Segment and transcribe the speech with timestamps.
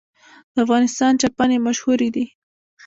[0.53, 2.25] د افغانستان چپنې مشهورې دي